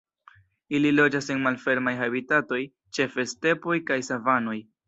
[0.77, 2.61] Ili loĝas en malfermaj habitatoj,
[2.99, 4.61] ĉefe stepoj kaj savanoj.